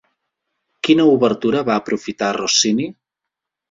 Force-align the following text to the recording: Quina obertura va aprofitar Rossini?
Quina 0.87 1.05
obertura 1.13 1.63
va 1.71 1.79
aprofitar 1.85 2.35
Rossini? 2.43 2.93